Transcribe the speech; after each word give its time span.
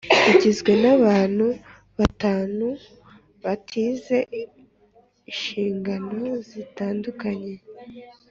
Igizwe 0.31 0.71
n’ 0.81 0.83
abantu 0.95 1.45
batanu 1.97 2.67
batite 3.43 4.17
inshingano 5.29 6.25
zitandukanye 6.49 7.53